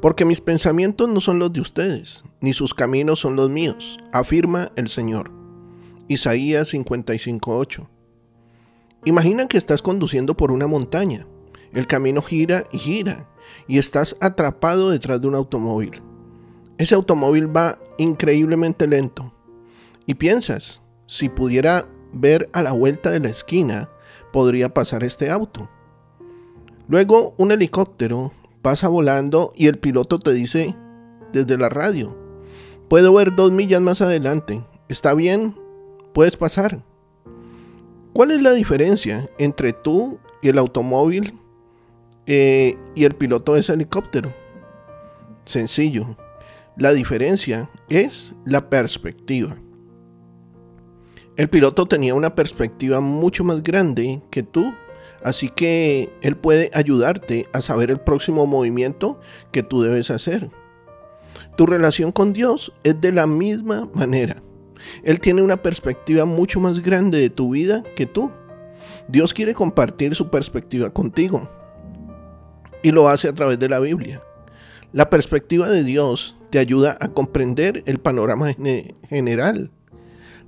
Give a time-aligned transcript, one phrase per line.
[0.00, 4.72] Porque mis pensamientos no son los de ustedes, ni sus caminos son los míos, afirma
[4.76, 5.30] el Señor.
[6.08, 7.86] Isaías 55:8.
[9.04, 11.26] Imagina que estás conduciendo por una montaña.
[11.72, 13.28] El camino gira y gira
[13.66, 16.02] y estás atrapado detrás de un automóvil.
[16.78, 19.32] Ese automóvil va increíblemente lento.
[20.06, 23.88] Y piensas, si pudiera ver a la vuelta de la esquina,
[24.32, 25.68] podría pasar este auto.
[26.88, 30.76] Luego un helicóptero pasa volando y el piloto te dice
[31.32, 32.16] desde la radio,
[32.88, 35.56] puedo ver dos millas más adelante, ¿está bien?
[36.12, 36.84] Puedes pasar.
[38.12, 41.38] ¿Cuál es la diferencia entre tú y el automóvil
[42.26, 44.34] eh, y el piloto de ese helicóptero?
[45.44, 46.16] Sencillo.
[46.76, 49.56] La diferencia es la perspectiva.
[51.36, 54.74] El piloto tenía una perspectiva mucho más grande que tú
[55.22, 59.20] Así que Él puede ayudarte a saber el próximo movimiento
[59.52, 60.50] que tú debes hacer.
[61.56, 64.42] Tu relación con Dios es de la misma manera.
[65.04, 68.30] Él tiene una perspectiva mucho más grande de tu vida que tú.
[69.08, 71.50] Dios quiere compartir su perspectiva contigo
[72.82, 74.22] y lo hace a través de la Biblia.
[74.92, 78.54] La perspectiva de Dios te ayuda a comprender el panorama
[79.08, 79.70] general,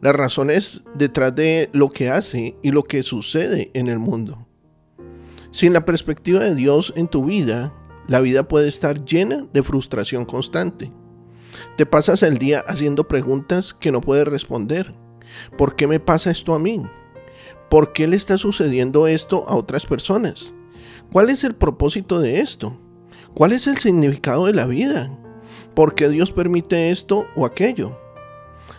[0.01, 4.49] las razones detrás de lo que hace y lo que sucede en el mundo.
[5.53, 7.75] Sin la perspectiva de Dios en tu vida,
[8.09, 10.91] la vida puede estar llena de frustración constante.
[11.77, 14.95] Te pasas el día haciendo preguntas que no puedes responder.
[15.59, 16.83] ¿Por qué me pasa esto a mí?
[17.69, 20.55] ¿Por qué le está sucediendo esto a otras personas?
[21.13, 22.81] ¿Cuál es el propósito de esto?
[23.35, 25.19] ¿Cuál es el significado de la vida?
[25.75, 28.01] ¿Por qué Dios permite esto o aquello?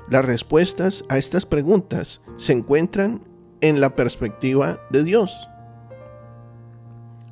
[0.09, 3.23] Las respuestas a estas preguntas se encuentran
[3.61, 5.31] en la perspectiva de Dios.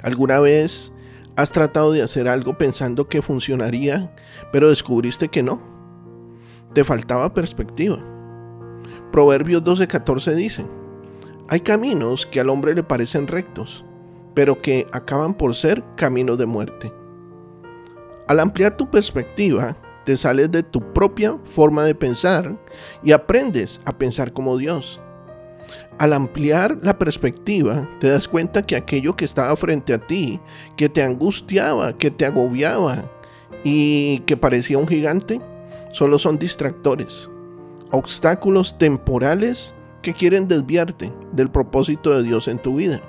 [0.04, 0.92] ¿Alguna vez
[1.36, 4.14] has tratado de hacer algo pensando que funcionaría,
[4.52, 5.62] pero descubriste que no?
[6.74, 8.00] Te faltaba perspectiva.
[9.12, 10.66] Proverbios 12:14 dice,
[11.50, 13.84] hay caminos que al hombre le parecen rectos,
[14.34, 16.94] pero que acaban por ser caminos de muerte.
[18.28, 22.58] Al ampliar tu perspectiva, te sales de tu propia forma de pensar
[23.04, 25.02] y aprendes a pensar como Dios.
[25.98, 30.40] Al ampliar la perspectiva, te das cuenta que aquello que estaba frente a ti,
[30.76, 33.10] que te angustiaba, que te agobiaba
[33.64, 35.42] y que parecía un gigante,
[35.92, 37.30] solo son distractores,
[37.92, 43.02] obstáculos temporales que quieren desviarte del propósito de Dios en tu vida.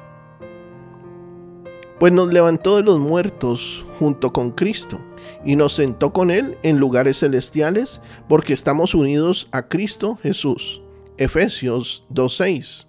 [1.98, 5.00] Pues nos levantó de los muertos junto con Cristo
[5.44, 10.81] y nos sentó con Él en lugares celestiales porque estamos unidos a Cristo Jesús.
[11.22, 12.88] Efesios 2.6.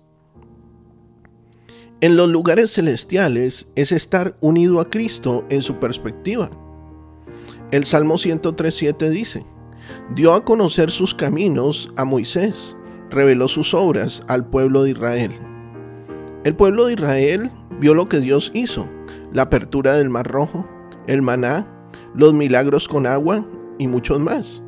[2.02, 6.50] En los lugares celestiales es estar unido a Cristo en su perspectiva.
[7.70, 9.46] El Salmo 103.7 dice,
[10.16, 12.76] dio a conocer sus caminos a Moisés,
[13.12, 15.32] reveló sus obras al pueblo de Israel.
[16.44, 18.90] El pueblo de Israel vio lo que Dios hizo,
[19.32, 20.68] la apertura del Mar Rojo,
[21.06, 21.68] el maná,
[22.16, 24.64] los milagros con agua y muchos más.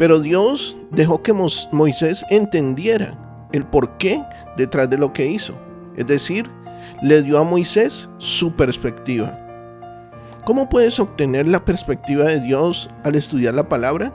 [0.00, 3.18] Pero Dios dejó que Moisés entendiera
[3.52, 4.24] el porqué
[4.56, 5.52] detrás de lo que hizo.
[5.94, 6.50] Es decir,
[7.02, 9.38] le dio a Moisés su perspectiva.
[10.46, 14.10] ¿Cómo puedes obtener la perspectiva de Dios al estudiar la palabra?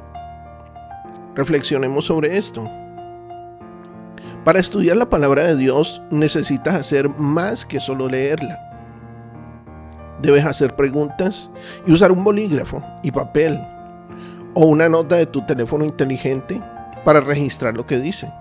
[1.35, 2.67] Reflexionemos sobre esto.
[4.43, 8.59] Para estudiar la palabra de Dios necesitas hacer más que solo leerla.
[10.19, 11.51] Debes hacer preguntas
[11.85, 13.59] y usar un bolígrafo y papel
[14.55, 16.59] o una nota de tu teléfono inteligente
[17.03, 18.33] para registrar lo que dice.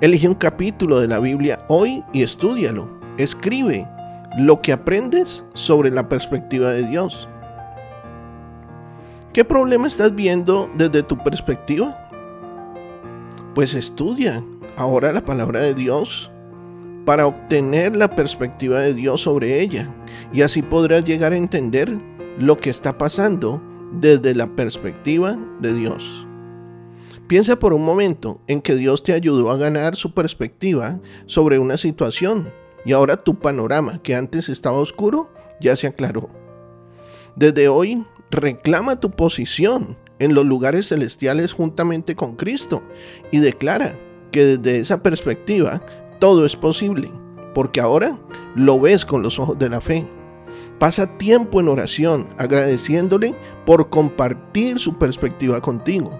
[0.00, 2.88] Elige un capítulo de la Biblia hoy y estúdialo.
[3.16, 3.88] Escribe
[4.38, 7.28] lo que aprendes sobre la perspectiva de Dios.
[9.32, 11.98] ¿Qué problema estás viendo desde tu perspectiva?
[13.54, 14.44] Pues estudia
[14.76, 16.30] ahora la palabra de Dios
[17.04, 19.88] para obtener la perspectiva de Dios sobre ella
[20.32, 21.98] y así podrás llegar a entender
[22.38, 23.62] lo que está pasando
[24.00, 26.26] desde la perspectiva de Dios.
[27.26, 31.78] Piensa por un momento en que Dios te ayudó a ganar su perspectiva sobre una
[31.78, 32.52] situación
[32.84, 36.28] y ahora tu panorama que antes estaba oscuro ya se aclaró.
[37.34, 42.82] Desde hoy reclama tu posición en los lugares celestiales juntamente con Cristo
[43.32, 43.98] y declara
[44.30, 45.80] que desde esa perspectiva
[46.18, 47.10] todo es posible,
[47.54, 48.18] porque ahora
[48.54, 50.06] lo ves con los ojos de la fe.
[50.78, 53.34] Pasa tiempo en oración agradeciéndole
[53.64, 56.18] por compartir su perspectiva contigo.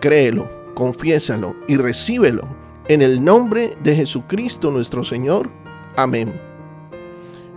[0.00, 2.46] Créelo, confiésalo y recíbelo
[2.88, 5.50] en el nombre de Jesucristo nuestro Señor.
[5.96, 6.32] Amén.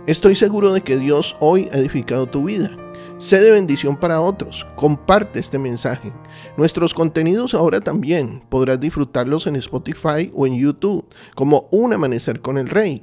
[0.06, 2.70] Estoy seguro de que Dios hoy ha edificado tu vida.
[3.18, 4.66] Sé de bendición para otros.
[4.76, 6.10] Comparte este mensaje.
[6.56, 12.56] Nuestros contenidos ahora también podrás disfrutarlos en Spotify o en YouTube como Un Amanecer con
[12.56, 13.02] el Rey.